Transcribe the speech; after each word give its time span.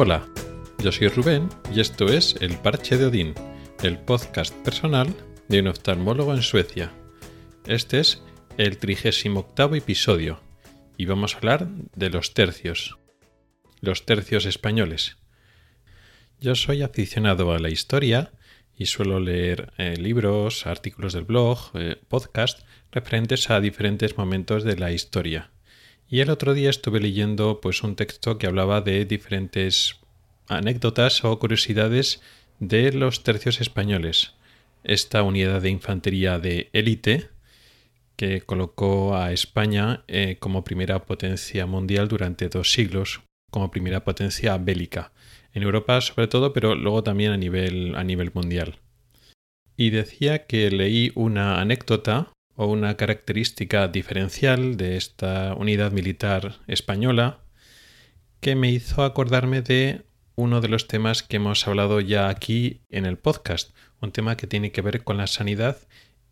Hola, 0.00 0.24
yo 0.78 0.92
soy 0.92 1.08
Rubén 1.08 1.48
y 1.74 1.80
esto 1.80 2.06
es 2.06 2.36
El 2.40 2.56
Parche 2.58 2.96
de 2.96 3.06
Odín, 3.06 3.34
el 3.82 3.98
podcast 3.98 4.54
personal 4.58 5.12
de 5.48 5.58
un 5.58 5.66
oftalmólogo 5.66 6.32
en 6.34 6.42
Suecia. 6.42 6.92
Este 7.66 7.98
es 7.98 8.22
el 8.58 8.78
38 8.78 9.74
episodio 9.74 10.40
y 10.96 11.06
vamos 11.06 11.34
a 11.34 11.38
hablar 11.38 11.66
de 11.96 12.10
los 12.10 12.32
tercios, 12.32 12.96
los 13.80 14.06
tercios 14.06 14.46
españoles. 14.46 15.16
Yo 16.38 16.54
soy 16.54 16.82
aficionado 16.82 17.52
a 17.52 17.58
la 17.58 17.68
historia 17.68 18.30
y 18.76 18.86
suelo 18.86 19.18
leer 19.18 19.72
eh, 19.78 19.96
libros, 19.96 20.68
artículos 20.68 21.12
del 21.12 21.24
blog, 21.24 21.72
eh, 21.74 22.00
podcast 22.06 22.60
referentes 22.92 23.50
a 23.50 23.58
diferentes 23.58 24.16
momentos 24.16 24.62
de 24.62 24.76
la 24.76 24.92
historia. 24.92 25.50
Y 26.10 26.20
el 26.20 26.30
otro 26.30 26.54
día 26.54 26.70
estuve 26.70 27.00
leyendo 27.00 27.60
pues 27.60 27.82
un 27.82 27.94
texto 27.94 28.38
que 28.38 28.46
hablaba 28.46 28.80
de 28.80 29.04
diferentes 29.04 29.96
anécdotas 30.46 31.22
o 31.24 31.38
curiosidades 31.38 32.22
de 32.60 32.92
los 32.92 33.22
tercios 33.22 33.60
españoles. 33.60 34.32
Esta 34.84 35.22
unidad 35.22 35.60
de 35.60 35.68
infantería 35.68 36.38
de 36.38 36.70
élite 36.72 37.28
que 38.16 38.40
colocó 38.40 39.16
a 39.16 39.32
España 39.32 40.02
eh, 40.08 40.38
como 40.40 40.64
primera 40.64 41.04
potencia 41.04 41.66
mundial 41.66 42.08
durante 42.08 42.48
dos 42.48 42.72
siglos, 42.72 43.20
como 43.50 43.70
primera 43.70 44.02
potencia 44.02 44.56
bélica. 44.56 45.12
En 45.52 45.62
Europa 45.62 46.00
sobre 46.00 46.26
todo, 46.26 46.54
pero 46.54 46.74
luego 46.74 47.02
también 47.02 47.32
a 47.32 47.36
nivel, 47.36 47.94
a 47.96 48.02
nivel 48.02 48.32
mundial. 48.32 48.78
Y 49.76 49.90
decía 49.90 50.46
que 50.46 50.70
leí 50.70 51.12
una 51.14 51.60
anécdota 51.60 52.32
o 52.58 52.66
una 52.66 52.96
característica 52.96 53.86
diferencial 53.86 54.76
de 54.76 54.96
esta 54.96 55.54
unidad 55.54 55.92
militar 55.92 56.58
española 56.66 57.38
que 58.40 58.56
me 58.56 58.68
hizo 58.72 59.04
acordarme 59.04 59.62
de 59.62 60.02
uno 60.34 60.60
de 60.60 60.66
los 60.66 60.88
temas 60.88 61.22
que 61.22 61.36
hemos 61.36 61.68
hablado 61.68 62.00
ya 62.00 62.28
aquí 62.28 62.80
en 62.90 63.06
el 63.06 63.16
podcast, 63.16 63.76
un 64.00 64.10
tema 64.10 64.36
que 64.36 64.48
tiene 64.48 64.72
que 64.72 64.82
ver 64.82 65.04
con 65.04 65.18
la 65.18 65.28
sanidad 65.28 65.78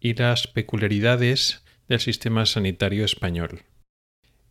y 0.01 0.15
las 0.15 0.49
peculiaridades 0.49 1.63
del 1.87 2.01
sistema 2.01 2.45
sanitario 2.45 3.05
español. 3.05 3.63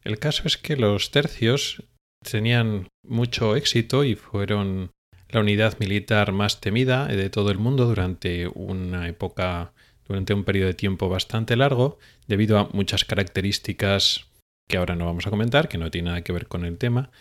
El 0.01 0.17
caso 0.17 0.43
es 0.45 0.55
que 0.55 0.77
los 0.77 1.11
tercios 1.11 1.83
tenían 2.21 2.87
mucho 3.03 3.57
éxito 3.57 4.05
y 4.05 4.15
fueron 4.15 4.91
la 5.27 5.41
unidad 5.41 5.77
militar 5.79 6.31
más 6.31 6.61
temida 6.61 7.07
de 7.07 7.29
todo 7.29 7.51
el 7.51 7.57
mundo 7.57 7.85
durante 7.85 8.47
una 8.47 9.09
época 9.09 9.73
durante 10.07 10.33
un 10.33 10.43
periodo 10.43 10.67
de 10.67 10.73
tiempo 10.73 11.09
bastante 11.09 11.55
largo, 11.55 11.97
debido 12.27 12.57
a 12.59 12.69
muchas 12.73 13.05
características 13.05 14.27
que 14.67 14.77
ahora 14.77 14.95
no 14.95 15.05
vamos 15.05 15.27
a 15.27 15.29
comentar, 15.29 15.67
que 15.67 15.77
no 15.77 15.91
tiene 15.91 16.09
nada 16.09 16.23
que 16.23 16.33
ver 16.33 16.47
con 16.47 16.65
el 16.65 16.77
tema, 16.77 17.11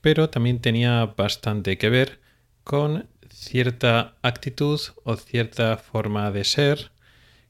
pero 0.00 0.30
también 0.30 0.60
tenía 0.60 1.06
bastante 1.06 1.78
que 1.78 1.88
ver 1.88 2.20
con 2.62 3.08
cierta 3.30 4.16
actitud 4.22 4.80
o 5.04 5.16
cierta 5.16 5.76
forma 5.76 6.30
de 6.30 6.44
ser 6.44 6.92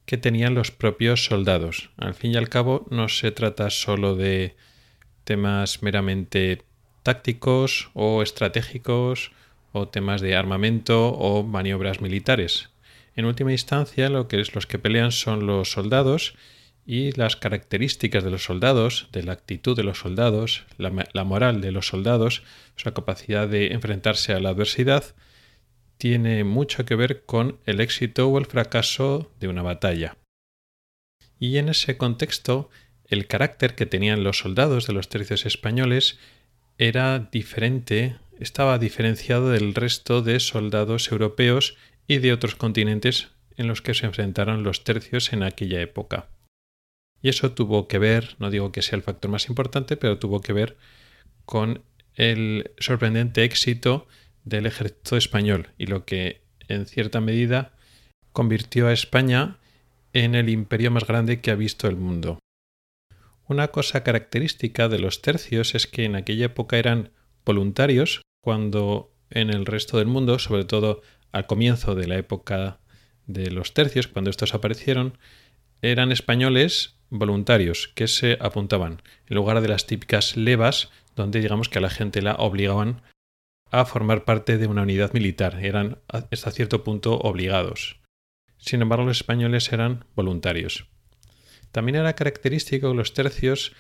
que 0.07 0.17
tenían 0.19 0.55
los 0.55 0.71
propios 0.71 1.25
soldados. 1.25 1.91
Al 1.97 2.15
fin 2.15 2.33
y 2.33 2.37
al 2.37 2.49
cabo 2.49 2.87
no 2.91 3.09
se 3.09 3.31
trata 3.31 3.71
solo 3.71 4.17
de 4.17 4.57
temas 5.25 5.83
meramente 5.83 6.63
tácticos 7.03 7.91
o 7.95 8.23
estratégicos 8.23 9.33
o 9.73 9.89
temas 9.89 10.21
de 10.21 10.37
armamento 10.37 11.09
o 11.09 11.43
maniobras 11.43 12.01
militares, 12.01 12.71
en 13.17 13.25
última 13.25 13.53
instancia, 13.53 14.09
lo 14.09 14.29
que 14.29 14.41
es 14.41 14.55
los 14.55 14.67
que 14.67 14.79
pelean 14.79 15.13
son 15.13 15.47
los 15.47 15.71
soldados 15.71 16.35
y 16.87 17.13
las 17.13 17.37
características 17.37 18.25
de 18.25 18.31
los 18.31 18.45
soldados, 18.45 19.09
de 19.13 19.23
la 19.23 19.33
actitud 19.33 19.77
de 19.77 19.85
los 19.85 19.99
soldados, 19.99 20.65
la, 20.77 21.25
moral 21.25 21.61
de 21.61 21.73
los 21.73 21.87
soldados, 21.87 22.43
su 22.77 22.93
capacidad 22.93 23.49
de 23.49 23.73
enfrentarse 23.73 24.33
a 24.33 24.41
la 24.41 24.51
adversidad, 24.51 25.15
tiene 25.97 26.45
mucho 26.45 26.85
que 26.85 26.97
ver 26.97 27.25
con 27.25 27.59
el 27.65 27.81
éxito 27.81 28.29
o 28.29 28.39
el 28.39 28.47
fracaso 28.47 29.33
de 29.41 29.49
una 29.49 29.63
batalla. 29.63 30.19
Y 31.39 31.57
en 31.57 31.69
ese 31.69 31.97
contexto, 31.97 32.69
el 33.07 33.27
carácter 33.27 33.75
que 33.75 33.87
tenían 33.87 34.25
los 34.25 34.39
soldados 34.39 34.87
de 34.87 34.93
los 34.93 35.09
tercios 35.09 35.47
españoles 35.47 36.19
era 36.77 37.19
diferente, 37.19 38.17
estaba 38.41 38.79
diferenciado 38.79 39.51
del 39.51 39.75
resto 39.75 40.21
de 40.21 40.41
soldados 40.41 41.11
europeos 41.11 41.77
y 42.07 42.19
de 42.19 42.33
otros 42.33 42.55
continentes 42.55 43.31
en 43.57 43.69
los 43.69 43.83
que 43.83 43.95
se 43.95 44.07
enfrentaron 44.07 44.63
los 44.63 44.85
tercios 44.85 45.33
en 45.33 45.43
aquella 45.43 45.81
época. 45.81 46.29
Y 47.23 47.29
eso 47.29 47.53
tuvo 47.53 47.89
que 47.89 47.99
ver, 47.99 48.37
no 48.39 48.51
digo 48.51 48.73
que 48.73 48.83
sea 48.83 48.97
el 48.97 49.03
factor 49.03 49.31
más 49.31 49.49
importante, 49.49 49.97
pero 49.97 50.19
tuvo 50.19 50.41
que 50.41 50.53
ver 50.53 50.77
con 51.45 51.83
el 52.15 52.73
sorprendente 52.79 53.45
éxito 53.45 54.07
del 54.45 54.67
ejército 54.67 55.17
español 55.17 55.71
y 55.79 55.87
lo 55.87 56.05
que 56.05 56.43
en 56.69 56.87
cierta 56.87 57.21
medida 57.21 57.73
convirtió 58.33 58.89
a 58.89 58.93
España 58.93 59.59
en 60.13 60.35
el 60.35 60.49
imperio 60.49 60.91
más 60.91 61.07
grande 61.07 61.41
que 61.41 61.51
ha 61.51 61.57
visto 61.57 61.89
el 61.89 61.97
mundo. 61.97 62.39
Una 63.47 63.69
cosa 63.69 64.03
característica 64.03 64.89
de 64.89 64.99
los 64.99 65.23
tercios 65.23 65.75
es 65.75 65.87
que 65.87 66.05
en 66.05 66.17
aquella 66.17 66.47
época 66.47 66.79
eran 66.79 67.11
voluntarios, 67.45 68.23
cuando 68.43 69.13
en 69.31 69.51
el 69.51 69.67
resto 69.67 69.99
del 69.99 70.07
mundo, 70.07 70.39
sobre 70.39 70.65
todo 70.65 71.03
al 71.35 71.47
comienzo 71.47 71.97
de 71.97 72.07
la 72.07 72.17
época 72.17 72.79
de 73.27 73.51
los 73.51 73.75
tercios, 73.75 74.07
cuando 74.07 74.31
estos 74.31 74.55
aparecieron, 74.55 75.19
eran 75.83 76.13
españoles 76.13 76.97
voluntarios 77.11 77.89
que 77.95 78.07
se 78.07 78.39
apuntaban, 78.41 79.03
en 79.27 79.35
lugar 79.35 79.61
de 79.61 79.69
las 79.69 79.87
típicas 79.87 80.37
levas, 80.37 80.91
donde 81.17 81.41
digamos 81.41 81.69
que 81.69 81.79
a 81.79 81.83
la 81.83 81.91
gente 81.91 82.23
la 82.23 82.35
obligaban 82.35 83.03
a 83.73 83.85
formar 83.85 84.25
parte 84.25 84.59
de 84.59 84.69
una 84.69 84.83
unidad 84.83 85.13
militar, 85.13 85.59
eran 85.61 85.99
hasta 86.09 86.53
cierto 86.53 86.85
punto 86.85 87.19
obligados. 87.19 88.01
Sin 88.59 88.81
embargo, 88.81 89.05
los 89.05 89.19
españoles 89.19 89.73
eran 89.73 90.05
voluntarios. 90.15 90.87
También 91.73 91.97
era 91.97 92.15
característico 92.15 92.91
que 92.91 92.97
los 92.97 93.13
tercios 93.13 93.73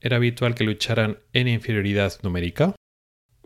era 0.00 0.18
habitual 0.18 0.54
que 0.54 0.62
lucharan 0.62 1.18
en 1.32 1.48
inferioridad 1.48 2.14
numérica, 2.22 2.76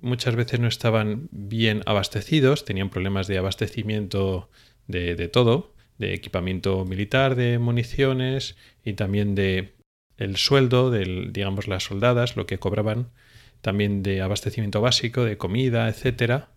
muchas 0.01 0.37
veces 0.37 0.61
no 0.61 0.69
estaban 0.69 1.29
bien 1.31 1.83
abastecidos, 1.87 2.65
tenían 2.65 2.91
problemas 2.91 3.27
de 3.27 3.39
abastecimiento 3.39 4.49
de, 4.87 5.29
todo, 5.29 5.75
de 5.99 6.15
equipamiento 6.15 6.85
militar, 6.85 7.35
de 7.35 7.59
municiones 7.59 8.57
y 8.85 8.95
también 8.95 9.35
de 9.35 9.75
el 10.17 10.37
sueldo 10.37 10.91
de, 10.91 11.29
digamos, 11.31 11.69
las 11.69 11.85
soldadas, 11.85 12.37
lo 12.37 12.47
que 12.47 12.59
cobraban, 12.59 13.11
también 13.61 14.03
de 14.03 14.21
abastecimiento 14.21 14.81
básico, 14.81 15.25
de 15.25 15.37
comida, 15.37 15.89
etcétera. 15.89 16.51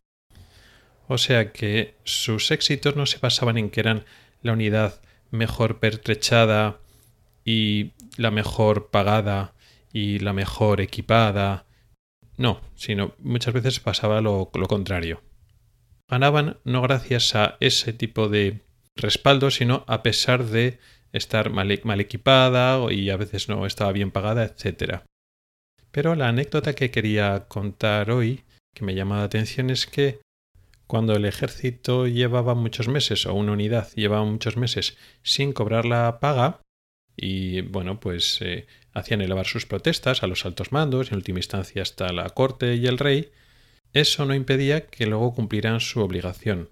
O 1.08 1.18
sea 1.18 1.52
que 1.52 1.96
sus 2.04 2.52
éxitos 2.52 2.96
no 2.96 3.06
se 3.06 3.20
basaban 3.20 3.58
en 3.58 3.70
que 3.70 3.82
eran 3.82 4.06
la 4.42 4.54
unidad 4.54 5.02
mejor 5.30 5.80
pertrechada 5.80 6.80
y 7.44 7.92
la 8.18 8.32
mejor 8.32 8.90
pagada 8.90 9.54
y 9.94 10.20
la 10.20 10.34
mejor 10.34 10.82
equipada 10.82 11.66
no, 12.42 12.62
sino 12.76 13.14
muchas 13.20 13.54
veces 13.54 13.80
pasaba 13.80 14.20
lo, 14.22 14.52
contrario. 14.52 15.22
Ganaban 16.10 16.58
no 16.66 16.82
gracias 16.82 17.36
a 17.36 17.58
ese 17.60 17.94
tipo 17.94 18.28
de 18.28 18.62
respaldo, 18.96 19.52
sino 19.52 19.86
a 19.88 20.04
pesar 20.04 20.46
de 20.46 20.80
estar 21.14 21.50
mal, 21.52 21.72
equipada 21.72 22.92
y 22.92 23.10
a 23.10 23.18
veces 23.18 23.48
no 23.48 23.66
estaba 23.66 23.92
bien 23.92 24.12
pagada, 24.12 24.44
etc. 24.44 25.02
Pero 25.92 26.16
la 26.16 26.28
anécdota 26.28 26.74
que 26.74 26.92
quería 26.92 27.46
contar 27.48 28.12
hoy, 28.12 28.44
que 28.74 28.84
me 28.84 28.96
llama 28.96 29.20
la 29.20 29.24
atención, 29.24 29.70
es 29.70 29.86
que 29.86 30.20
cuando 30.88 31.16
el 31.16 31.26
ejército 31.26 32.08
llevaba 32.08 32.56
muchos 32.56 32.90
meses, 32.90 33.26
o 33.26 33.34
una 33.34 33.54
unidad 33.54 33.90
llevaba 33.96 34.26
muchos 34.26 34.58
meses 34.58 34.98
sin 35.24 35.54
cobrar 35.54 35.86
la 35.86 36.20
paga, 36.20 36.60
y 37.16 37.62
bueno, 37.62 38.00
pues 38.00 38.42
eh, 38.42 38.68
hacían 38.94 39.22
elevar 39.22 39.46
sus 39.46 39.66
protestas 39.66 40.24
a 40.24 40.28
los 40.28 40.46
altos 40.46 40.72
mandos, 40.72 41.12
en 41.12 41.18
última 41.18 41.40
instancia 41.40 41.82
hasta 41.82 42.12
la 42.12 42.30
corte 42.30 42.76
y 42.76 42.88
el 42.88 42.98
rey, 42.98 43.32
eso 43.94 44.26
no 44.26 44.34
impedía 44.34 44.88
que 44.88 45.06
luego 45.06 45.34
cumplieran 45.34 45.80
su 45.80 46.02
obligación. 46.02 46.70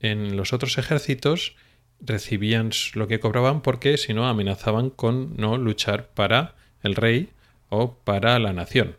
En 0.00 0.36
los 0.36 0.52
otros 0.52 0.78
ejércitos 0.78 1.56
recibían 2.00 2.70
lo 2.94 3.08
que 3.08 3.20
cobraban 3.20 3.62
porque 3.62 3.96
si 3.96 4.14
no 4.14 4.28
amenazaban 4.28 4.90
con 4.90 5.36
no 5.36 5.56
luchar 5.56 6.10
para 6.10 6.54
el 6.82 6.94
rey 6.94 7.30
o 7.68 7.94
para 7.94 8.38
la 8.38 8.52
nación. 8.52 8.96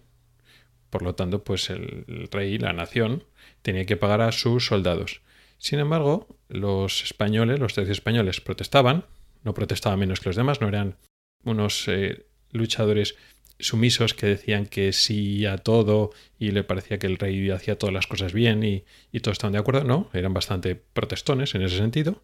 Por 0.89 1.03
lo 1.03 1.15
tanto, 1.15 1.43
pues 1.43 1.69
el 1.69 2.27
rey, 2.31 2.57
la 2.57 2.73
nación, 2.73 3.23
tenía 3.61 3.85
que 3.85 3.97
pagar 3.97 4.21
a 4.21 4.31
sus 4.31 4.65
soldados. 4.65 5.21
Sin 5.57 5.79
embargo, 5.79 6.27
los 6.47 7.03
españoles, 7.03 7.59
los 7.59 7.73
tercios 7.73 7.97
españoles, 7.97 8.41
protestaban, 8.41 9.05
no 9.43 9.53
protestaban 9.53 9.99
menos 9.99 10.19
que 10.19 10.29
los 10.29 10.35
demás, 10.35 10.61
no 10.61 10.67
eran 10.67 10.95
unos 11.43 11.87
eh, 11.87 12.25
luchadores 12.51 13.15
sumisos 13.59 14.13
que 14.13 14.25
decían 14.25 14.65
que 14.65 14.93
sí 14.93 15.45
a 15.45 15.57
todo 15.57 16.11
y 16.37 16.51
le 16.51 16.63
parecía 16.63 16.97
que 16.97 17.07
el 17.07 17.17
rey 17.17 17.49
hacía 17.49 17.77
todas 17.77 17.93
las 17.93 18.07
cosas 18.07 18.33
bien 18.33 18.63
y, 18.63 18.85
y 19.11 19.19
todos 19.19 19.35
estaban 19.35 19.53
de 19.53 19.59
acuerdo. 19.59 19.83
No, 19.83 20.09
eran 20.13 20.33
bastante 20.33 20.75
protestones 20.75 21.55
en 21.55 21.61
ese 21.63 21.77
sentido. 21.77 22.23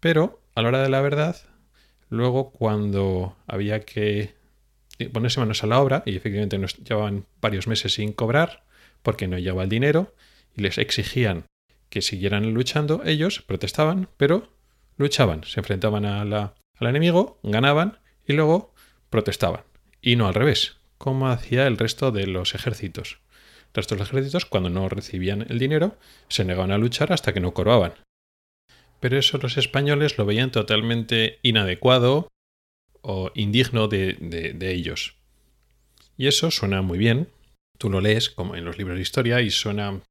Pero 0.00 0.40
a 0.54 0.62
la 0.62 0.68
hora 0.68 0.82
de 0.82 0.88
la 0.90 1.00
verdad, 1.00 1.36
luego 2.10 2.50
cuando 2.50 3.36
había 3.46 3.80
que 3.80 4.34
ponerse 5.12 5.40
manos 5.40 5.62
a 5.62 5.66
la 5.66 5.80
obra, 5.80 6.02
y 6.06 6.16
efectivamente 6.16 6.58
nos 6.58 6.76
llevaban 6.76 7.26
varios 7.40 7.66
meses 7.66 7.94
sin 7.94 8.12
cobrar, 8.12 8.64
porque 9.02 9.28
no 9.28 9.38
llegaba 9.38 9.62
el 9.62 9.68
dinero 9.68 10.14
y 10.56 10.62
les 10.62 10.78
exigían 10.78 11.44
que 11.88 12.02
siguieran 12.02 12.52
luchando, 12.52 13.02
ellos 13.04 13.42
protestaban, 13.46 14.08
pero 14.16 14.52
luchaban, 14.96 15.44
se 15.44 15.60
enfrentaban 15.60 16.04
al 16.04 16.52
enemigo, 16.80 17.38
ganaban 17.42 17.98
y 18.28 18.34
luego 18.34 18.72
protestaban. 19.10 19.62
Y 20.00 20.14
no 20.14 20.28
al 20.28 20.34
revés, 20.34 20.76
como 20.98 21.28
hacía 21.28 21.66
el 21.66 21.76
resto 21.76 22.12
de 22.12 22.28
los 22.28 22.54
ejércitos. 22.54 23.18
El 23.68 23.74
resto 23.74 23.94
de 23.94 24.00
los 24.00 24.10
ejércitos, 24.10 24.44
cuando 24.44 24.70
no 24.70 24.88
recibían 24.88 25.46
el 25.48 25.58
dinero, 25.58 25.96
se 26.28 26.44
negaban 26.44 26.70
a 26.70 26.78
luchar 26.78 27.12
hasta 27.12 27.32
que 27.32 27.40
no 27.40 27.54
corobaban. 27.54 27.94
Pero 29.00 29.18
eso 29.18 29.38
los 29.38 29.56
españoles 29.56 30.18
lo 30.18 30.26
veían 30.26 30.52
totalmente 30.52 31.38
inadecuado 31.42 32.28
o 33.00 33.30
indigno 33.34 33.88
de, 33.88 34.14
de 34.14 34.72
ellos. 34.72 35.16
Y 36.16 36.26
eso 36.26 36.50
suena 36.50 36.82
muy 36.82 36.98
bien. 36.98 37.28
Tú 37.78 37.90
lo 37.90 38.00
lees 38.00 38.28
como 38.28 38.56
en 38.56 38.64
los 38.64 38.76
libros 38.78 38.96
de 38.96 39.02
historia 39.02 39.40
y 39.40 39.50
suena... 39.50 40.02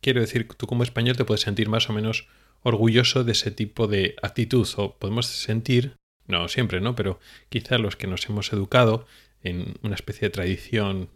Quiero 0.00 0.20
decir, 0.20 0.48
tú 0.48 0.66
como 0.66 0.84
español 0.84 1.16
te 1.16 1.24
puedes 1.24 1.42
sentir 1.42 1.68
más 1.68 1.90
o 1.90 1.92
menos 1.92 2.26
orgulloso 2.62 3.24
de 3.24 3.32
ese 3.32 3.50
tipo 3.50 3.88
de 3.88 4.14
actitud 4.22 4.66
o 4.76 4.96
podemos 4.96 5.26
sentir, 5.26 5.96
no 6.26 6.48
siempre, 6.48 6.80
¿no? 6.80 6.94
Pero 6.94 7.20
quizá 7.48 7.78
los 7.78 7.96
que 7.96 8.06
nos 8.06 8.28
hemos 8.28 8.52
educado 8.52 9.06
en 9.42 9.74
una 9.82 9.94
especie 9.94 10.28
de 10.28 10.32
tradición 10.32 11.10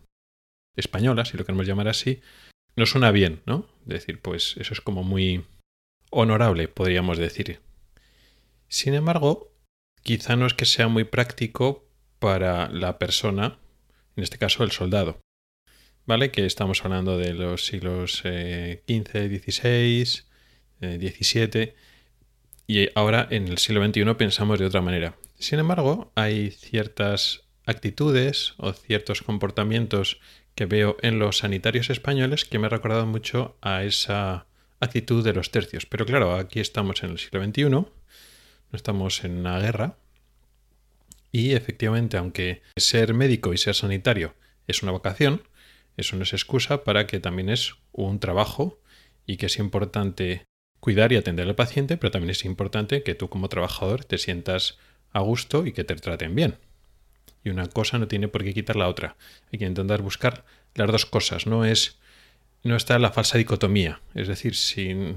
española, 0.77 1.25
si 1.25 1.37
lo 1.37 1.45
queremos 1.45 1.67
llamar 1.67 1.89
así, 1.89 2.21
nos 2.77 2.91
suena 2.91 3.11
bien, 3.11 3.41
¿no? 3.47 3.67
Decir, 3.85 4.21
pues 4.21 4.57
eso 4.59 4.75
es 4.75 4.81
como 4.81 5.03
muy 5.03 5.45
honorable, 6.11 6.69
podríamos 6.69 7.19
decir. 7.19 7.61
Sin 8.69 8.95
embargo, 8.95 9.53
quizá 10.03 10.37
no 10.37 10.47
es 10.47 10.55
que 10.55 10.67
sea 10.67 10.89
muy 10.89 11.05
práctico 11.05 11.89
para 12.19 12.69
la 12.69 12.99
persona, 12.99 13.59
en 14.17 14.25
este 14.25 14.39
caso 14.39 14.65
el 14.65 14.73
soldado. 14.73 15.21
¿Vale? 16.05 16.31
Que 16.31 16.47
estamos 16.47 16.85
hablando 16.85 17.19
de 17.19 17.35
los 17.35 17.67
siglos 17.67 18.19
XV, 18.19 18.83
XVI, 18.87 20.05
XVII, 20.81 21.75
y 22.67 22.89
ahora 22.95 23.27
en 23.31 23.49
el 23.49 23.59
siglo 23.59 23.85
XXI 23.85 24.15
pensamos 24.15 24.59
de 24.59 24.67
otra 24.67 24.81
manera. 24.81 25.17
Sin 25.39 25.59
embargo, 25.59 26.13
hay 26.15 26.51
ciertas 26.51 27.45
actitudes 27.65 28.55
o 28.59 28.73
ciertos 28.73 29.23
comportamientos 29.23 30.21
que 30.55 30.67
veo 30.67 30.97
en 31.03 31.19
los 31.19 31.39
sanitarios 31.39 31.91
españoles 31.91 32.45
que 32.45 32.59
me 32.59 32.67
ha 32.67 32.71
recordado 32.71 33.07
mucho 33.07 33.57
a 33.61 33.85
esa 33.85 34.47
actitud 34.81 35.23
de 35.25 35.35
los 35.35 35.51
tercios. 35.51 35.87
Pero 35.87 36.07
claro, 36.07 36.35
aquí 36.35 36.61
estamos 36.61 37.03
en 37.03 37.11
el 37.11 37.19
siglo 37.19 37.45
XXI, 37.45 37.69
no 37.69 37.91
estamos 38.73 39.25
en 39.25 39.39
una 39.39 39.59
guerra. 39.59 39.99
Y 41.31 41.53
efectivamente, 41.53 42.17
aunque 42.17 42.63
ser 42.77 43.13
médico 43.13 43.53
y 43.53 43.59
ser 43.59 43.75
sanitario 43.75 44.35
es 44.67 44.83
una 44.83 44.93
vocación, 44.93 45.43
eso 45.97 46.17
no 46.17 46.23
es 46.23 46.33
excusa 46.33 46.85
para 46.85 47.07
que 47.07 47.21
también 47.21 47.51
es 47.51 47.75
un 47.93 48.19
trabajo 48.19 48.81
y 49.27 49.37
que 49.37 49.47
es 49.47 49.59
importante 49.59 50.47
cuidar 50.87 51.11
y 51.11 51.17
atender 51.17 51.49
al 51.49 51.57
paciente, 51.57 51.97
pero 51.97 52.13
también 52.13 52.31
es 52.31 52.45
importante 52.45 53.03
que 53.03 53.17
tú 53.17 53.29
como 53.29 53.49
trabajador 53.49 54.05
te 54.05 54.19
sientas 54.19 54.79
a 55.13 55.19
gusto 55.19 55.67
y 55.67 55.73
que 55.73 55.83
te 55.83 55.97
traten 55.97 56.37
bien 56.37 56.59
y 57.43 57.51
una 57.51 57.67
cosa 57.67 57.99
no 57.99 58.07
tiene 58.07 58.29
por 58.29 58.45
qué 58.45 58.55
quitar 58.55 58.77
la 58.77 58.87
otra. 58.87 59.17
Hay 59.53 59.59
que 59.59 59.67
intentar 59.67 60.01
buscar 60.01 60.45
las 60.77 60.91
dos 60.91 61.07
cosas. 61.07 61.49
No 61.49 61.65
es 61.65 61.99
no 62.63 62.77
está 62.77 63.01
la 63.01 63.11
falsa 63.11 63.37
dicotomía. 63.37 64.01
Es 64.15 64.29
decir, 64.29 64.55
si 64.55 65.17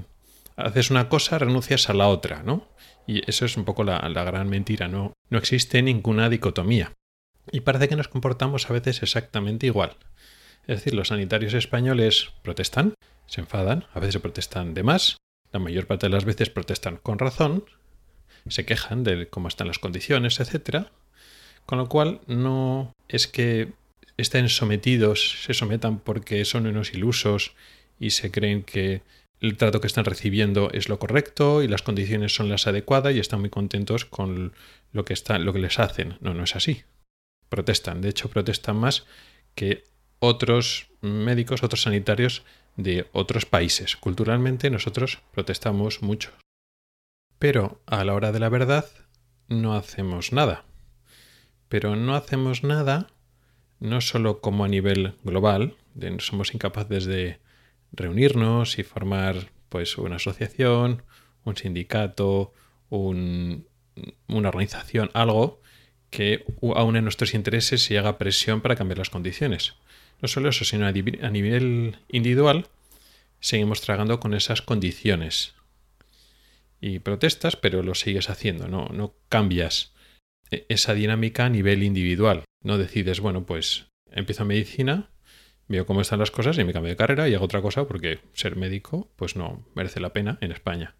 haces 0.56 0.90
una 0.90 1.08
cosa, 1.08 1.38
renuncias 1.38 1.88
a 1.88 1.94
la 1.94 2.08
otra, 2.08 2.42
¿no? 2.42 2.68
Y 3.06 3.28
eso 3.30 3.44
es 3.44 3.56
un 3.56 3.64
poco 3.64 3.84
la, 3.84 4.08
la 4.08 4.24
gran 4.24 4.48
mentira. 4.48 4.88
No, 4.88 5.12
no 5.28 5.38
existe 5.38 5.82
ninguna 5.82 6.28
dicotomía. 6.28 6.92
Y 7.52 7.60
parece 7.60 7.88
que 7.88 7.96
nos 7.96 8.08
comportamos 8.08 8.68
a 8.70 8.72
veces 8.72 9.04
exactamente 9.04 9.66
igual. 9.66 9.96
Es 10.68 10.78
decir, 10.78 10.94
los 10.94 11.08
sanitarios 11.08 11.54
españoles 11.54 12.30
protestan, 12.42 12.94
se 13.26 13.40
enfadan, 13.40 13.86
a 13.92 14.00
veces 14.00 14.20
protestan 14.20 14.74
de 14.74 14.82
más, 14.82 15.16
la 15.52 15.58
mayor 15.58 15.86
parte 15.86 16.06
de 16.06 16.12
las 16.12 16.24
veces 16.24 16.50
protestan 16.50 16.96
con 16.96 17.18
razón, 17.18 17.64
se 18.48 18.64
quejan 18.64 19.04
de 19.04 19.28
cómo 19.28 19.48
están 19.48 19.66
las 19.66 19.78
condiciones, 19.78 20.40
etcétera, 20.40 20.90
con 21.66 21.78
lo 21.78 21.88
cual 21.88 22.20
no 22.26 22.94
es 23.08 23.26
que 23.26 23.72
estén 24.16 24.48
sometidos, 24.48 25.42
se 25.44 25.54
sometan 25.54 25.98
porque 25.98 26.44
son 26.44 26.66
unos 26.66 26.94
ilusos 26.94 27.52
y 27.98 28.10
se 28.10 28.30
creen 28.30 28.62
que 28.62 29.02
el 29.40 29.56
trato 29.56 29.80
que 29.80 29.86
están 29.86 30.04
recibiendo 30.04 30.70
es 30.72 30.88
lo 30.88 30.98
correcto 30.98 31.62
y 31.62 31.68
las 31.68 31.82
condiciones 31.82 32.34
son 32.34 32.48
las 32.48 32.66
adecuadas 32.66 33.14
y 33.14 33.20
están 33.20 33.40
muy 33.40 33.50
contentos 33.50 34.04
con 34.04 34.52
lo 34.92 35.04
que, 35.04 35.14
lo 35.38 35.52
que 35.52 35.58
les 35.58 35.78
hacen. 35.78 36.18
No, 36.20 36.34
no 36.34 36.44
es 36.44 36.56
así. 36.56 36.82
Protestan. 37.48 38.00
De 38.02 38.10
hecho, 38.10 38.28
protestan 38.28 38.76
más 38.76 39.06
que 39.54 39.84
otros 40.18 40.88
médicos, 41.00 41.62
otros 41.62 41.82
sanitarios 41.82 42.42
de 42.76 43.08
otros 43.12 43.46
países. 43.46 43.96
Culturalmente 43.96 44.70
nosotros 44.70 45.20
protestamos 45.32 46.02
mucho. 46.02 46.30
Pero 47.38 47.80
a 47.86 48.04
la 48.04 48.14
hora 48.14 48.32
de 48.32 48.40
la 48.40 48.48
verdad 48.48 48.86
no 49.48 49.74
hacemos 49.74 50.32
nada 50.32 50.64
pero 51.70 51.94
no 51.94 52.16
hacemos 52.16 52.64
nada, 52.64 53.06
no 53.78 54.00
solo 54.00 54.40
como 54.40 54.64
a 54.64 54.68
nivel 54.68 55.14
global, 55.22 55.76
somos 56.18 56.52
incapaces 56.52 57.04
de 57.06 57.38
reunirnos 57.92 58.78
y 58.80 58.82
formar 58.82 59.52
pues 59.68 59.96
una 59.96 60.16
asociación, 60.16 61.04
un 61.44 61.56
sindicato, 61.56 62.52
una 62.90 63.62
organización, 64.28 65.10
algo 65.14 65.60
que 66.10 66.44
aúne 66.74 67.02
nuestros 67.02 67.34
intereses 67.34 67.88
y 67.92 67.96
haga 67.96 68.18
presión 68.18 68.62
para 68.62 68.74
cambiar 68.74 68.98
las 68.98 69.10
condiciones. 69.10 69.74
No 70.20 70.28
solo 70.28 70.48
eso, 70.50 70.64
sino 70.64 70.86
a 70.86 70.92
nivel 70.92 71.96
individual 72.08 72.66
seguimos 73.40 73.80
tragando 73.80 74.20
con 74.20 74.34
esas 74.34 74.62
condiciones. 74.62 75.54
Y 76.80 77.00
protestas, 77.00 77.56
pero 77.56 77.82
lo 77.82 77.94
sigues 77.94 78.30
haciendo, 78.30 78.68
no, 78.68 78.88
no 78.88 79.14
cambias 79.28 79.92
e, 80.50 80.66
esa 80.68 80.94
dinámica 80.94 81.46
a 81.46 81.50
nivel 81.50 81.82
individual. 81.82 82.44
No 82.62 82.78
decides, 82.78 83.20
bueno, 83.20 83.44
pues 83.44 83.86
empiezo 84.10 84.44
medicina, 84.44 85.10
veo 85.68 85.86
cómo 85.86 86.00
están 86.00 86.18
las 86.18 86.30
cosas 86.30 86.58
y 86.58 86.64
me 86.64 86.72
cambio 86.72 86.90
de 86.90 86.96
carrera 86.96 87.28
y 87.28 87.34
hago 87.34 87.44
otra 87.44 87.62
cosa 87.62 87.86
porque 87.86 88.20
ser 88.32 88.56
médico 88.56 89.10
pues 89.16 89.36
no 89.36 89.66
merece 89.74 90.00
la 90.00 90.12
pena 90.12 90.38
en 90.40 90.52
España. 90.52 90.96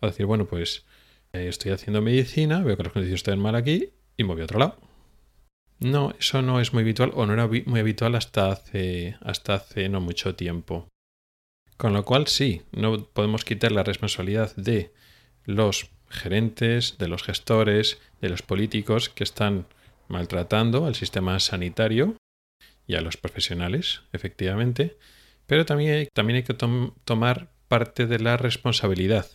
O 0.00 0.06
decir, 0.06 0.26
bueno, 0.26 0.46
pues 0.46 0.84
eh, 1.32 1.46
estoy 1.48 1.72
haciendo 1.72 2.02
medicina, 2.02 2.62
veo 2.62 2.76
que 2.76 2.82
las 2.82 2.92
condiciones 2.92 3.20
están 3.20 3.38
mal 3.38 3.54
aquí 3.54 3.90
y 4.16 4.24
me 4.24 4.32
voy 4.34 4.42
a 4.42 4.44
otro 4.44 4.58
lado. 4.58 4.91
No, 5.82 6.14
eso 6.16 6.42
no 6.42 6.60
es 6.60 6.72
muy 6.72 6.84
habitual 6.84 7.10
o 7.14 7.26
no 7.26 7.32
era 7.32 7.48
muy 7.48 7.80
habitual 7.80 8.14
hasta 8.14 8.52
hace, 8.52 9.16
hasta 9.20 9.54
hace 9.54 9.88
no 9.88 10.00
mucho 10.00 10.36
tiempo. 10.36 10.86
Con 11.76 11.92
lo 11.92 12.04
cual 12.04 12.28
sí, 12.28 12.62
no 12.70 13.04
podemos 13.06 13.44
quitar 13.44 13.72
la 13.72 13.82
responsabilidad 13.82 14.54
de 14.54 14.92
los 15.44 15.90
gerentes, 16.08 16.98
de 16.98 17.08
los 17.08 17.24
gestores, 17.24 17.98
de 18.20 18.28
los 18.28 18.42
políticos 18.42 19.08
que 19.08 19.24
están 19.24 19.66
maltratando 20.06 20.86
al 20.86 20.94
sistema 20.94 21.40
sanitario 21.40 22.16
y 22.86 22.94
a 22.94 23.00
los 23.00 23.16
profesionales, 23.16 24.02
efectivamente, 24.12 24.96
pero 25.48 25.66
también 25.66 25.94
hay, 25.94 26.06
también 26.12 26.36
hay 26.36 26.42
que 26.44 26.54
tomar 26.54 27.50
parte 27.66 28.06
de 28.06 28.20
la 28.20 28.36
responsabilidad. 28.36 29.26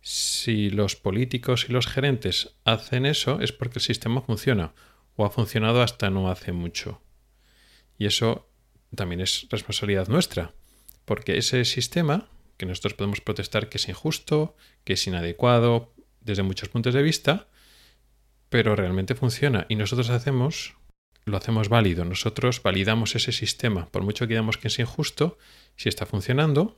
Si 0.00 0.70
los 0.70 0.96
políticos 0.96 1.66
y 1.68 1.72
los 1.72 1.86
gerentes 1.86 2.56
hacen 2.64 3.06
eso 3.06 3.40
es 3.40 3.52
porque 3.52 3.78
el 3.78 3.84
sistema 3.84 4.22
funciona 4.22 4.72
o 5.16 5.24
ha 5.24 5.30
funcionado 5.30 5.82
hasta 5.82 6.10
no 6.10 6.30
hace 6.30 6.52
mucho. 6.52 7.00
Y 7.98 8.06
eso 8.06 8.48
también 8.94 9.20
es 9.20 9.46
responsabilidad 9.50 10.08
nuestra, 10.08 10.54
porque 11.04 11.38
ese 11.38 11.64
sistema 11.64 12.28
que 12.56 12.66
nosotros 12.66 12.94
podemos 12.94 13.20
protestar 13.20 13.68
que 13.68 13.78
es 13.78 13.88
injusto, 13.88 14.56
que 14.84 14.94
es 14.94 15.06
inadecuado 15.06 15.94
desde 16.20 16.42
muchos 16.42 16.68
puntos 16.68 16.94
de 16.94 17.02
vista, 17.02 17.48
pero 18.48 18.76
realmente 18.76 19.14
funciona. 19.14 19.66
Y 19.68 19.76
nosotros 19.76 20.10
hacemos 20.10 20.74
lo 21.26 21.36
hacemos 21.36 21.68
válido, 21.68 22.04
nosotros 22.04 22.62
validamos 22.62 23.16
ese 23.16 23.32
sistema, 23.32 23.88
por 23.88 24.02
mucho 24.04 24.26
que 24.26 24.34
digamos 24.34 24.58
que 24.58 24.68
es 24.68 24.78
injusto, 24.78 25.38
si 25.74 25.88
está 25.88 26.06
funcionando, 26.06 26.76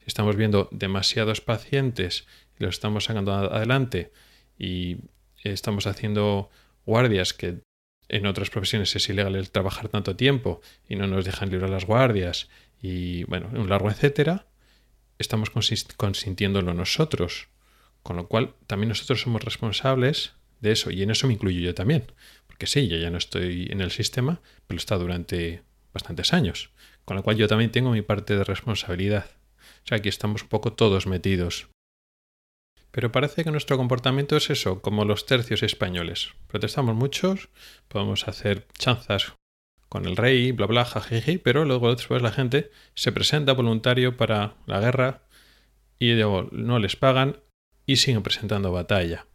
si 0.00 0.04
estamos 0.06 0.36
viendo 0.36 0.68
demasiados 0.70 1.40
pacientes 1.40 2.26
y 2.60 2.64
los 2.64 2.74
estamos 2.74 3.04
sacando 3.04 3.32
adelante 3.32 4.12
y 4.58 4.98
estamos 5.42 5.86
haciendo 5.86 6.50
guardias 6.84 7.32
que 7.32 7.62
en 8.08 8.26
otras 8.26 8.50
profesiones 8.50 8.94
es 8.96 9.08
ilegal 9.08 9.36
el 9.36 9.50
trabajar 9.50 9.88
tanto 9.88 10.16
tiempo 10.16 10.60
y 10.88 10.96
no 10.96 11.06
nos 11.06 11.24
dejan 11.24 11.50
librar 11.50 11.70
las 11.70 11.84
guardias 11.84 12.48
y 12.80 13.24
bueno, 13.24 13.48
un 13.52 13.68
largo 13.68 13.90
etcétera, 13.90 14.46
estamos 15.18 15.50
consintiéndolo 15.96 16.74
nosotros. 16.74 17.48
Con 18.02 18.16
lo 18.16 18.28
cual, 18.28 18.54
también 18.66 18.88
nosotros 18.88 19.20
somos 19.20 19.44
responsables 19.44 20.32
de 20.60 20.72
eso. 20.72 20.90
Y 20.90 21.02
en 21.02 21.10
eso 21.10 21.26
me 21.26 21.34
incluyo 21.34 21.60
yo 21.60 21.74
también. 21.74 22.04
Porque 22.46 22.66
sí, 22.66 22.88
yo 22.88 22.96
ya 22.96 23.10
no 23.10 23.18
estoy 23.18 23.68
en 23.70 23.80
el 23.80 23.90
sistema, 23.90 24.40
pero 24.66 24.78
está 24.78 24.96
durante 24.96 25.62
bastantes 25.92 26.32
años. 26.32 26.70
Con 27.04 27.16
lo 27.16 27.22
cual 27.22 27.36
yo 27.36 27.48
también 27.48 27.70
tengo 27.70 27.90
mi 27.90 28.02
parte 28.02 28.36
de 28.36 28.44
responsabilidad. 28.44 29.26
O 29.84 29.88
sea, 29.88 29.98
aquí 29.98 30.08
estamos 30.08 30.42
un 30.42 30.48
poco 30.48 30.72
todos 30.72 31.06
metidos. 31.06 31.68
Pero 32.90 33.12
parece 33.12 33.44
que 33.44 33.50
nuestro 33.50 33.76
comportamiento 33.76 34.36
es 34.36 34.50
eso, 34.50 34.80
como 34.80 35.04
los 35.04 35.26
tercios 35.26 35.62
españoles. 35.62 36.30
Protestamos 36.46 36.94
muchos, 36.94 37.48
podemos 37.88 38.28
hacer 38.28 38.66
chanzas 38.78 39.34
con 39.88 40.04
el 40.04 40.16
rey, 40.16 40.52
bla 40.52 40.66
bla, 40.66 40.84
jajiji, 40.84 41.38
pero 41.38 41.64
luego 41.64 41.94
después 41.94 42.22
la 42.22 42.32
gente 42.32 42.70
se 42.94 43.12
presenta 43.12 43.52
voluntario 43.52 44.16
para 44.16 44.54
la 44.66 44.80
guerra 44.80 45.22
y 45.98 46.12
luego 46.14 46.48
no 46.52 46.78
les 46.78 46.96
pagan 46.96 47.40
y 47.86 47.96
siguen 47.96 48.22
presentando 48.22 48.72
batalla. 48.72 49.26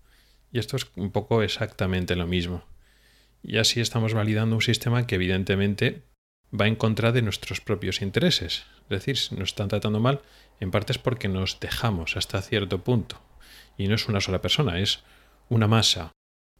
Y 0.52 0.60
esto 0.60 0.78
es 0.78 0.88
un 0.96 1.12
poco 1.12 1.42
exactamente 1.42 2.16
lo 2.16 2.28
mismo. 2.28 2.64
Y 3.42 3.58
así 3.58 3.82
estamos 3.82 4.14
validando 4.14 4.56
un 4.56 4.62
sistema 4.62 5.06
que 5.06 5.16
evidentemente 5.16 6.04
va 6.54 6.68
en 6.68 6.76
contra 6.76 7.12
de 7.12 7.24
nuestros 7.24 7.60
propios 7.60 8.02
intereses. 8.02 8.66
Es 8.84 8.90
decir, 8.90 9.18
si 9.18 9.36
nos 9.36 9.50
están 9.50 9.68
tratando 9.68 10.00
mal, 10.00 10.22
en 10.60 10.72
parte 10.72 10.94
es 10.94 11.00
porque 11.00 11.28
nos 11.28 11.60
dejamos 11.60 12.16
hasta 12.16 12.42
cierto 12.42 12.84
punto. 12.84 13.20
Y 13.78 13.88
no 13.88 13.96
es 13.96 14.08
una 14.08 14.22
sola 14.22 14.42
persona, 14.42 14.80
es 14.80 15.04
una 15.50 15.68
masa 15.68 16.12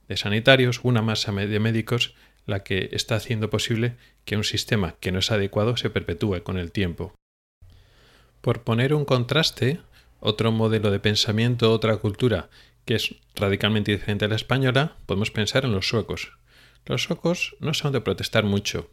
de 0.08 0.18
sanitarios, 0.18 0.82
una 0.84 1.02
masa 1.02 1.32
de 1.32 1.60
médicos, 1.60 2.16
la 2.46 2.64
que 2.64 2.90
está 2.92 3.16
haciendo 3.16 3.50
posible 3.50 3.96
que 4.26 4.36
un 4.38 4.44
sistema 4.44 4.96
que 5.00 5.12
no 5.12 5.20
es 5.20 5.32
adecuado 5.32 5.78
se 5.78 5.90
perpetúe 5.90 6.44
con 6.44 6.58
el 6.58 6.72
tiempo. 6.72 7.14
Por 8.42 8.64
poner 8.64 8.94
un 8.94 9.06
contraste, 9.06 9.80
otro 10.20 10.52
modelo 10.52 10.92
de 10.92 11.00
pensamiento, 11.00 11.72
otra 11.72 11.98
cultura 11.98 12.50
que 12.86 12.96
es 12.96 13.16
radicalmente 13.36 13.92
diferente 13.92 14.26
a 14.26 14.28
la 14.28 14.36
española, 14.36 14.98
podemos 15.06 15.32
pensar 15.32 15.64
en 15.64 15.72
los 15.72 15.88
suecos. 15.88 16.34
Los 16.86 17.04
suecos 17.04 17.56
no 17.60 17.74
son 17.74 17.94
de 17.94 18.02
protestar 18.02 18.44
mucho, 18.44 18.90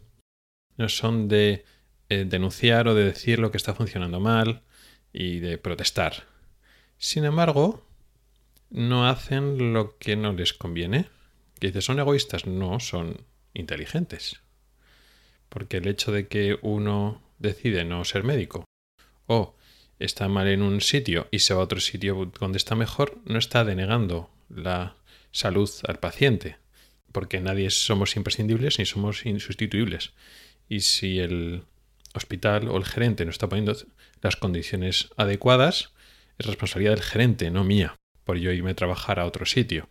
no 0.77 0.87
son 0.87 1.27
de 1.27 1.65
eh, 2.07 2.25
denunciar 2.25 2.87
o 2.87 2.95
de 2.95 3.05
decir 3.05 3.39
lo 3.39 3.51
que 3.51 3.57
está 3.57 3.73
funcionando 3.73 4.19
mal 4.19 4.63
y 5.11 5.39
de 5.39 5.57
protestar. 5.57 6.23
Sin 6.97 7.25
embargo, 7.25 7.85
no 8.71 9.07
hacen 9.07 9.73
lo 9.73 9.97
que 9.97 10.15
no 10.15 10.33
les 10.33 10.53
conviene. 10.53 11.09
Que 11.59 11.67
dice, 11.67 11.81
¿son 11.81 11.99
egoístas? 11.99 12.47
No, 12.47 12.79
son 12.79 13.21
inteligentes. 13.53 14.41
Porque 15.49 15.77
el 15.77 15.87
hecho 15.87 16.11
de 16.11 16.27
que 16.27 16.57
uno 16.61 17.21
decide 17.37 17.83
no 17.83 18.03
ser 18.05 18.23
médico 18.23 18.65
o 19.27 19.55
está 19.99 20.27
mal 20.27 20.47
en 20.47 20.61
un 20.61 20.81
sitio 20.81 21.27
y 21.31 21.39
se 21.39 21.53
va 21.53 21.61
a 21.61 21.63
otro 21.65 21.79
sitio 21.79 22.31
donde 22.39 22.57
está 22.57 22.75
mejor, 22.75 23.19
no 23.25 23.37
está 23.37 23.63
denegando 23.65 24.29
la 24.49 24.95
salud 25.31 25.69
al 25.87 25.99
paciente, 25.99 26.57
porque 27.11 27.39
nadie 27.39 27.69
somos 27.69 28.15
imprescindibles 28.15 28.79
ni 28.79 28.85
somos 28.85 29.25
insustituibles. 29.25 30.13
Y 30.69 30.81
si 30.81 31.19
el 31.19 31.63
hospital 32.13 32.69
o 32.69 32.77
el 32.77 32.85
gerente 32.85 33.25
no 33.25 33.31
está 33.31 33.47
poniendo 33.47 33.75
las 34.21 34.35
condiciones 34.37 35.09
adecuadas, 35.17 35.91
es 36.37 36.45
responsabilidad 36.45 36.93
del 36.93 37.03
gerente, 37.03 37.51
no 37.51 37.63
mía, 37.63 37.95
por 38.23 38.37
yo 38.37 38.51
irme 38.51 38.71
a 38.71 38.75
trabajar 38.75 39.19
a 39.19 39.25
otro 39.25 39.45
sitio. 39.45 39.89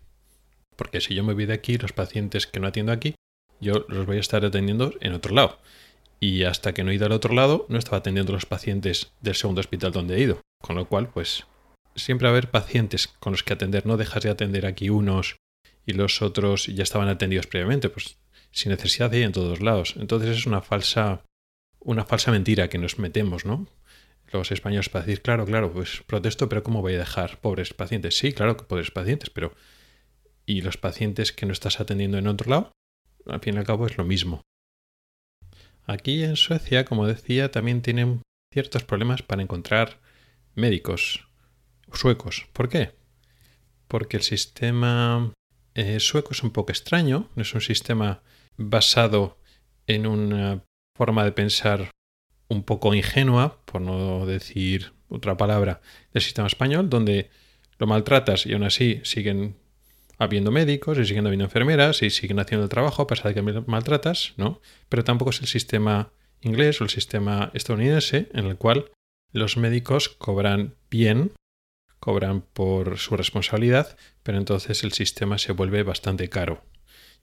Porque 0.76 1.00
si 1.00 1.14
yo 1.14 1.24
me 1.24 1.34
voy 1.34 1.46
de 1.46 1.54
aquí, 1.54 1.76
los 1.76 1.92
pacientes 1.92 2.46
que 2.46 2.60
no 2.60 2.66
atiendo 2.66 2.92
aquí, 2.92 3.14
yo 3.60 3.84
los 3.88 4.06
voy 4.06 4.16
a 4.16 4.20
estar 4.20 4.44
atendiendo 4.44 4.94
en 5.00 5.12
otro 5.12 5.34
lado 5.34 5.58
y 6.20 6.44
hasta 6.44 6.74
que 6.74 6.84
no 6.84 6.90
he 6.90 6.94
ido 6.94 7.06
al 7.06 7.12
otro 7.12 7.34
lado 7.34 7.66
no 7.68 7.78
estaba 7.78 7.96
atendiendo 7.96 8.32
los 8.32 8.44
pacientes 8.44 9.10
del 9.22 9.34
segundo 9.34 9.60
hospital 9.60 9.90
donde 9.90 10.16
he 10.16 10.20
ido. 10.20 10.40
Con 10.62 10.76
lo 10.76 10.86
cual, 10.86 11.08
pues 11.08 11.46
siempre 11.96 12.26
va 12.26 12.30
a 12.30 12.32
haber 12.32 12.50
pacientes 12.50 13.08
con 13.08 13.32
los 13.32 13.42
que 13.42 13.54
atender. 13.54 13.86
No 13.86 13.96
dejas 13.96 14.22
de 14.22 14.30
atender 14.30 14.66
aquí 14.66 14.90
unos 14.90 15.36
y 15.86 15.94
los 15.94 16.20
otros 16.20 16.66
ya 16.66 16.82
estaban 16.82 17.08
atendidos 17.08 17.46
previamente, 17.46 17.88
pues 17.88 18.18
sin 18.52 18.70
necesidad 18.70 19.10
de 19.10 19.18
ir 19.18 19.24
en 19.24 19.32
todos 19.32 19.60
lados. 19.60 19.94
Entonces 19.96 20.36
es 20.36 20.46
una 20.46 20.60
falsa, 20.60 21.22
una 21.80 22.04
falsa 22.04 22.30
mentira 22.30 22.68
que 22.68 22.78
nos 22.78 22.98
metemos, 22.98 23.46
¿no? 23.46 23.66
Los 24.32 24.52
españoles 24.52 24.88
para 24.88 25.04
decir, 25.04 25.22
claro, 25.22 25.44
claro, 25.44 25.72
pues 25.72 26.02
protesto, 26.06 26.48
pero 26.48 26.62
¿cómo 26.62 26.82
voy 26.82 26.94
a 26.94 26.98
dejar 26.98 27.40
pobres 27.40 27.74
pacientes? 27.74 28.16
Sí, 28.16 28.32
claro 28.32 28.56
que 28.56 28.64
pobres 28.64 28.90
pacientes, 28.90 29.30
pero 29.30 29.54
¿y 30.46 30.60
los 30.60 30.76
pacientes 30.76 31.32
que 31.32 31.46
no 31.46 31.52
estás 31.52 31.80
atendiendo 31.80 32.18
en 32.18 32.28
otro 32.28 32.50
lado? 32.50 32.72
Al 33.26 33.40
fin 33.40 33.54
y 33.54 33.58
al 33.58 33.66
cabo 33.66 33.86
es 33.86 33.96
lo 33.98 34.04
mismo. 34.04 34.42
Aquí 35.86 36.22
en 36.22 36.36
Suecia, 36.36 36.84
como 36.84 37.06
decía, 37.06 37.50
también 37.50 37.82
tienen 37.82 38.22
ciertos 38.52 38.84
problemas 38.84 39.22
para 39.22 39.42
encontrar 39.42 39.98
médicos 40.54 41.26
suecos. 41.92 42.46
¿Por 42.52 42.68
qué? 42.68 42.92
Porque 43.88 44.16
el 44.16 44.22
sistema 44.22 45.32
eh, 45.74 45.98
sueco 46.00 46.32
es 46.32 46.42
un 46.42 46.50
poco 46.50 46.70
extraño, 46.70 47.28
es 47.36 47.54
un 47.54 47.60
sistema 47.60 48.22
basado 48.56 49.38
en 49.86 50.06
una 50.06 50.62
forma 50.96 51.24
de 51.24 51.32
pensar 51.32 51.90
un 52.50 52.64
poco 52.64 52.94
ingenua, 52.94 53.60
por 53.64 53.80
no 53.80 54.26
decir 54.26 54.92
otra 55.08 55.36
palabra, 55.36 55.80
del 56.12 56.22
sistema 56.22 56.48
español, 56.48 56.90
donde 56.90 57.30
lo 57.78 57.86
maltratas 57.86 58.44
y 58.44 58.52
aún 58.52 58.64
así 58.64 59.00
siguen 59.04 59.56
habiendo 60.18 60.50
médicos 60.50 60.98
y 60.98 61.06
siguen 61.06 61.26
habiendo 61.26 61.46
enfermeras 61.46 62.02
y 62.02 62.10
siguen 62.10 62.40
haciendo 62.40 62.64
el 62.64 62.68
trabajo 62.68 63.02
a 63.02 63.06
pesar 63.06 63.32
de 63.32 63.34
que 63.34 63.62
maltratas, 63.66 64.34
¿no? 64.36 64.60
Pero 64.88 65.04
tampoco 65.04 65.30
es 65.30 65.40
el 65.40 65.46
sistema 65.46 66.12
inglés 66.42 66.80
o 66.80 66.84
el 66.84 66.90
sistema 66.90 67.50
estadounidense 67.54 68.28
en 68.34 68.46
el 68.46 68.56
cual 68.56 68.90
los 69.32 69.56
médicos 69.56 70.08
cobran 70.08 70.74
bien, 70.90 71.32
cobran 72.00 72.42
por 72.42 72.98
su 72.98 73.16
responsabilidad, 73.16 73.96
pero 74.22 74.38
entonces 74.38 74.82
el 74.82 74.92
sistema 74.92 75.38
se 75.38 75.52
vuelve 75.52 75.84
bastante 75.84 76.28
caro. 76.28 76.64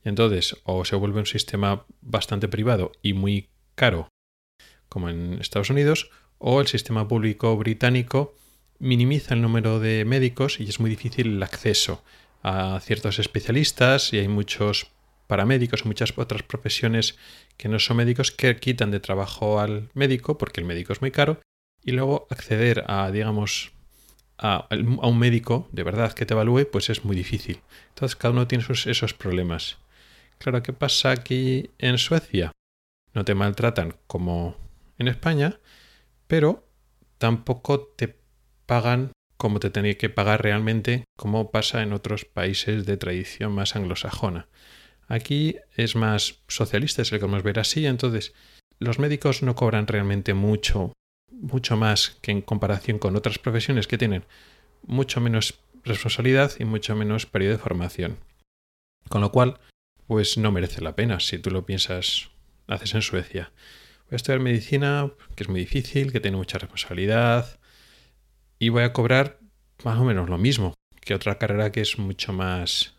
Entonces, 0.03 0.55
o 0.63 0.85
se 0.85 0.95
vuelve 0.95 1.19
un 1.19 1.25
sistema 1.25 1.85
bastante 2.01 2.47
privado 2.47 2.93
y 3.01 3.13
muy 3.13 3.49
caro, 3.75 4.07
como 4.89 5.09
en 5.09 5.39
Estados 5.39 5.69
Unidos, 5.69 6.09
o 6.39 6.61
el 6.61 6.67
sistema 6.67 7.07
público 7.07 7.55
británico 7.57 8.35
minimiza 8.79 9.33
el 9.33 9.41
número 9.41 9.79
de 9.79 10.05
médicos 10.05 10.59
y 10.59 10.63
es 10.63 10.79
muy 10.79 10.89
difícil 10.89 11.37
el 11.37 11.43
acceso 11.43 12.03
a 12.43 12.79
ciertos 12.81 13.19
especialistas 13.19 14.13
y 14.13 14.19
hay 14.19 14.27
muchos 14.27 14.91
paramédicos 15.27 15.83
o 15.83 15.87
muchas 15.87 16.13
otras 16.15 16.43
profesiones 16.43 17.17
que 17.57 17.69
no 17.69 17.79
son 17.79 17.97
médicos 17.97 18.31
que 18.31 18.55
quitan 18.57 18.91
de 18.91 18.99
trabajo 18.99 19.59
al 19.59 19.89
médico 19.93 20.37
porque 20.37 20.61
el 20.61 20.67
médico 20.67 20.93
es 20.93 21.01
muy 21.01 21.11
caro 21.11 21.41
y 21.83 21.91
luego 21.91 22.27
acceder 22.29 22.83
a, 22.87 23.11
digamos, 23.11 23.71
a, 24.37 24.67
un 24.69 25.19
médico 25.19 25.67
de 25.71 25.83
verdad 25.83 26.13
que 26.13 26.25
te 26.25 26.33
evalúe, 26.33 26.69
pues 26.71 26.89
es 26.89 27.03
muy 27.03 27.15
difícil. 27.15 27.61
Entonces 27.89 28.15
cada 28.15 28.33
uno 28.33 28.47
tiene 28.47 28.63
esos 28.69 29.13
problemas. 29.13 29.77
Claro, 30.37 30.61
¿qué 30.61 30.73
pasa 30.73 31.11
aquí 31.11 31.71
en 31.79 31.97
Suecia? 31.97 32.51
No 33.13 33.25
te 33.25 33.33
maltratan 33.33 33.95
como 34.05 34.55
en 34.97 35.07
España, 35.07 35.59
pero 36.27 36.67
tampoco 37.17 37.93
te 37.95 38.15
pagan 38.65 39.11
como 39.37 39.59
te 39.59 39.69
tenía 39.69 39.97
que 39.97 40.09
pagar 40.09 40.41
realmente, 40.41 41.05
como 41.15 41.51
pasa 41.51 41.83
en 41.83 41.93
otros 41.93 42.25
países 42.25 42.85
de 42.85 42.97
tradición 42.97 43.51
más 43.53 43.75
anglosajona. 43.75 44.47
Aquí 45.07 45.57
es 45.75 45.95
más 45.95 46.39
socialista, 46.47 47.03
es 47.03 47.11
el 47.11 47.19
que 47.19 47.27
ver 47.27 47.59
así, 47.59 47.85
entonces 47.85 48.33
los 48.79 48.99
médicos 48.99 49.43
no 49.43 49.55
cobran 49.55 49.87
realmente 49.87 50.33
mucho, 50.33 50.93
mucho 51.31 51.77
más 51.77 52.17
que 52.21 52.31
en 52.31 52.41
comparación 52.41 52.99
con 52.99 53.15
otras 53.15 53.39
profesiones 53.39 53.87
que 53.87 53.97
tienen 53.97 54.25
mucho 54.85 55.21
menos 55.21 55.59
responsabilidad 55.83 56.51
y 56.59 56.65
mucho 56.65 56.95
menos 56.95 57.25
periodo 57.25 57.53
de 57.53 57.63
formación. 57.63 58.17
Con 59.07 59.21
lo 59.21 59.31
cual, 59.31 59.59
pues 60.07 60.37
no 60.37 60.51
merece 60.51 60.81
la 60.81 60.95
pena 60.95 61.19
si 61.19 61.37
tú 61.37 61.51
lo 61.51 61.65
piensas, 61.65 62.29
haces 62.67 62.93
en 62.95 63.01
Suecia. 63.01 63.51
Voy 64.09 64.15
a 64.15 64.17
estudiar 64.17 64.39
medicina, 64.39 65.11
que 65.35 65.43
es 65.43 65.49
muy 65.49 65.59
difícil, 65.59 66.13
que 66.13 66.21
tiene 66.21 66.37
mucha 66.37 66.57
responsabilidad, 66.57 67.59
y 68.57 68.69
voy 68.69 68.83
a 68.83 68.93
cobrar 68.93 69.37
más 69.83 69.99
o 69.99 70.05
menos 70.05 70.29
lo 70.29 70.37
mismo 70.37 70.73
que 71.01 71.13
otra 71.13 71.37
carrera 71.37 71.73
que 71.73 71.81
es 71.81 71.99
mucho 71.99 72.31
más, 72.31 72.93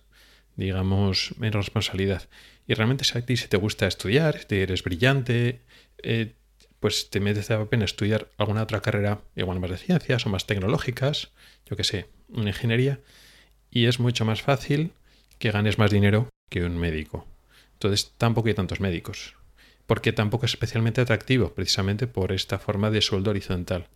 digamos, 0.57 1.35
menos 1.39 1.65
responsabilidad. 1.65 2.29
Y 2.67 2.75
realmente 2.75 3.05
si 3.05 3.17
a 3.17 3.25
ti 3.25 3.39
si 3.39 3.49
te 3.49 3.57
gusta 3.57 3.87
estudiar, 3.87 4.39
si 4.39 4.57
eres 4.57 4.83
brillante, 4.83 5.63
eh, 6.03 6.35
pues 6.79 7.09
te 7.09 7.21
merece 7.21 7.55
la 7.55 7.65
pena 7.65 7.87
estudiar 7.87 8.29
alguna 8.37 8.65
otra 8.65 8.83
carrera 8.83 9.23
igual 9.35 9.61
más 9.61 9.71
de 9.71 9.79
ciencias 9.79 10.27
o 10.27 10.29
más 10.29 10.45
tecnológicas, 10.45 11.31
yo 11.65 11.75
que 11.75 11.85
sé, 11.85 12.07
una 12.29 12.51
ingeniería, 12.51 13.01
y 13.71 13.87
es 13.87 13.99
mucho 13.99 14.27
más 14.27 14.43
fácil 14.43 14.93
que 15.39 15.53
ganes 15.53 15.79
más 15.79 15.91
dinero 15.91 16.29
que 16.51 16.65
un 16.65 16.77
médico. 16.77 17.27
Entonces 17.73 18.13
tampoco 18.19 18.49
hay 18.49 18.55
tantos 18.55 18.81
médicos, 18.81 19.38
porque 19.89 20.13
tampoco 20.13 20.45
es 20.45 20.53
especialmente 20.53 21.01
atractivo, 21.01 21.55
precisamente 21.55 22.07
por 22.07 22.31
esta 22.33 22.59
forma 22.59 22.91
de 22.91 23.01
sueldo 23.01 23.31
horizontal. 23.31 23.89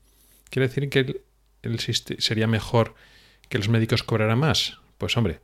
Quiere 0.49 0.69
decir 0.69 0.89
que 0.89 1.21
sería 2.19 2.47
mejor 2.47 2.95
que 3.51 3.59
los 3.59 3.69
médicos 3.69 4.03
cobraran 4.03 4.39
más? 4.39 4.79
Pues 4.97 5.19
hombre, 5.19 5.41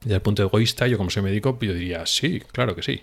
desde 0.00 0.14
el 0.14 0.22
punto 0.22 0.44
egoísta, 0.44 0.86
yo 0.86 0.98
como 0.98 1.10
soy 1.10 1.24
médico, 1.24 1.58
yo 1.60 1.74
diría 1.74 2.06
sí, 2.06 2.40
claro 2.52 2.76
que 2.76 2.84
sí. 2.84 3.02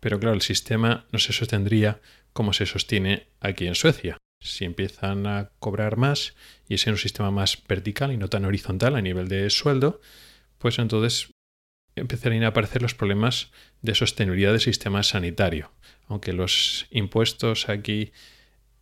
Pero 0.00 0.20
claro, 0.20 0.34
el 0.34 0.42
sistema 0.42 1.06
no 1.12 1.18
se 1.18 1.32
sostendría 1.32 1.98
como 2.34 2.52
se 2.52 2.66
sostiene 2.66 3.28
aquí 3.40 3.66
en 3.66 3.74
Suecia. 3.74 4.18
Si 4.44 4.66
empiezan 4.66 5.26
a 5.26 5.50
cobrar 5.58 5.96
más 5.96 6.34
y 6.68 6.74
es 6.74 6.86
un 6.86 6.98
sistema 6.98 7.30
más 7.30 7.56
vertical 7.66 8.12
y 8.12 8.18
no 8.18 8.28
tan 8.28 8.44
horizontal 8.44 8.96
a 8.96 9.00
nivel 9.00 9.28
de 9.28 9.48
sueldo, 9.48 10.02
pues 10.58 10.78
entonces 10.78 11.30
empezarían 11.98 12.44
a 12.44 12.48
aparecer 12.48 12.82
los 12.82 12.94
problemas 12.94 13.50
de 13.82 13.94
sostenibilidad 13.94 14.52
del 14.52 14.60
sistema 14.60 15.02
sanitario. 15.02 15.72
Aunque 16.06 16.32
los 16.32 16.86
impuestos 16.90 17.68
aquí 17.68 18.12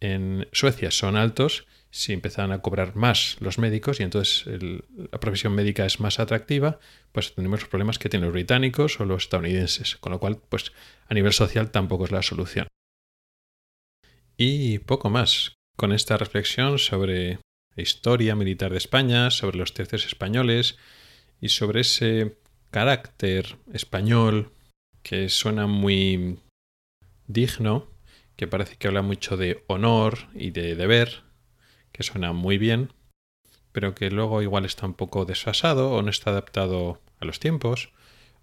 en 0.01 0.49
Suecia 0.53 0.91
son 0.91 1.17
altos, 1.17 1.67
si 1.91 2.13
empezaran 2.13 2.53
a 2.53 2.61
cobrar 2.61 2.95
más 2.95 3.37
los 3.41 3.59
médicos 3.59 4.01
y 4.01 4.03
entonces 4.03 4.45
la 4.47 5.19
profesión 5.19 5.55
médica 5.55 5.87
es 5.87 5.99
más 5.99 6.21
atractiva, 6.21 6.79
pues 7.13 7.35
tenemos 7.35 7.61
los 7.61 7.69
problemas 7.71 7.99
que 7.99 8.09
tienen 8.09 8.27
los 8.27 8.35
británicos 8.35 9.01
o 9.01 9.07
los 9.07 9.25
estadounidenses, 9.25 9.97
con 9.97 10.13
lo 10.13 10.21
cual, 10.21 10.39
pues 10.49 10.73
a 11.09 11.15
nivel 11.15 11.33
social 11.33 11.71
tampoco 11.71 12.05
es 12.05 12.13
la 12.13 12.23
solución. 12.23 12.69
Y 14.37 14.81
poco 14.81 15.09
más. 15.09 15.55
Con 15.77 15.93
esta 15.93 16.17
reflexión 16.17 16.79
sobre 16.79 17.39
la 17.75 17.83
historia 17.83 18.35
militar 18.35 18.73
de 18.73 18.79
España, 18.79 19.31
sobre 19.31 19.59
los 19.59 19.75
tercios 19.75 20.07
españoles 20.07 20.77
y 21.41 21.51
sobre 21.51 21.81
ese 21.81 22.37
carácter 22.77 23.57
español 23.73 24.53
que 25.03 25.31
suena 25.31 25.67
muy 25.67 26.41
digno, 27.27 27.87
que 28.37 28.47
parece 28.47 28.77
que 28.77 28.87
habla 28.87 29.01
mucho 29.01 29.39
de 29.39 29.65
honor 29.67 30.29
y 30.35 30.51
de 30.51 30.75
deber, 30.75 31.23
que 31.91 32.03
suena 32.03 32.35
muy 32.35 32.59
bien, 32.59 32.93
pero 33.73 33.95
que 33.95 34.11
luego 34.11 34.43
igual 34.43 34.67
está 34.67 34.85
un 34.85 34.93
poco 34.93 35.25
desfasado 35.25 35.93
o 35.93 36.03
no 36.03 36.11
está 36.11 36.29
adaptado 36.29 37.01
a 37.19 37.25
los 37.25 37.41
tiempos 37.41 37.93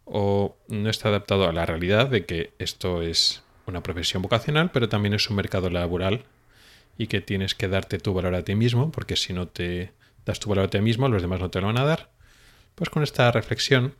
o 0.04 0.58
no 0.68 0.90
está 0.90 1.10
adaptado 1.10 1.48
a 1.48 1.54
la 1.54 1.68
realidad 1.68 2.08
de 2.08 2.26
que 2.26 2.54
esto 2.58 3.04
es 3.04 3.44
una 3.68 3.84
profesión 3.84 4.24
vocacional, 4.24 4.72
pero 4.72 4.90
también 4.90 5.14
es 5.14 5.30
un 5.30 5.36
mercado 5.36 5.70
laboral 5.70 6.26
y 6.98 7.06
que 7.06 7.22
tienes 7.22 7.54
que 7.54 7.68
darte 7.68 8.00
tu 8.00 8.16
valor 8.16 8.34
a 8.34 8.44
ti 8.44 8.56
mismo, 8.56 8.92
porque 8.92 9.16
si 9.16 9.32
no 9.32 9.48
te 9.48 9.94
das 10.26 10.40
tu 10.40 10.50
valor 10.50 10.66
a 10.66 10.70
ti 10.72 10.82
mismo, 10.82 11.08
los 11.08 11.22
demás 11.22 11.40
no 11.40 11.52
te 11.52 11.62
lo 11.62 11.68
van 11.68 11.78
a 11.78 11.86
dar. 11.86 12.10
Pues 12.74 12.90
con 12.90 13.04
esta 13.04 13.32
reflexión, 13.32 13.94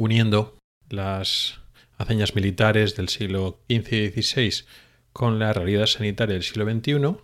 uniendo 0.00 0.56
las 0.88 1.60
hazañas 1.98 2.34
militares 2.34 2.96
del 2.96 3.10
siglo 3.10 3.60
XV 3.68 3.92
y 3.92 4.08
XVI 4.22 4.64
con 5.12 5.38
la 5.38 5.52
realidad 5.52 5.84
sanitaria 5.84 6.32
del 6.34 6.42
siglo 6.42 6.64
XXI, 6.64 7.18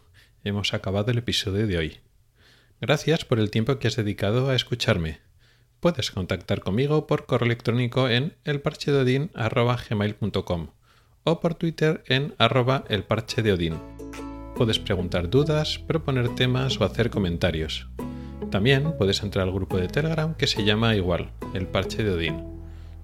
hemos 0.45 0.75
acabado 0.75 1.11
el 1.11 1.16
episodio 1.18 1.66
de 1.66 1.78
hoy. 1.78 1.97
Gracias 2.80 3.25
por 3.25 3.40
el 3.40 3.50
tiempo 3.50 3.78
que 3.78 3.88
has 3.88 3.97
dedicado 3.97 4.50
a 4.50 4.54
escucharme. 4.54 5.21
Puedes 5.80 6.11
contactar 6.11 6.61
conmigo 6.61 7.06
por 7.06 7.25
correo 7.25 7.47
electrónico 7.47 8.11
en 8.11 8.35
elparchedeodin.com 8.45 10.68
o 11.25 11.40
por 11.40 11.54
Twitter 11.54 12.04
en 12.06 12.35
arroba. 12.37 12.85
Puedes 14.54 14.78
preguntar 14.78 15.30
dudas, 15.30 15.78
proponer 15.78 16.35
temas 16.35 16.78
o 16.78 16.85
hacer 16.85 17.09
comentarios. 17.09 17.88
También 18.50 18.92
puedes 18.99 19.23
entrar 19.23 19.47
al 19.47 19.54
grupo 19.54 19.78
de 19.78 19.88
Telegram 19.88 20.35
que 20.35 20.47
se 20.47 20.62
llama 20.64 20.95
igual, 20.95 21.30
El 21.54 21.66
Parche 21.66 22.04
de 22.04 22.11
Odín. 22.11 22.56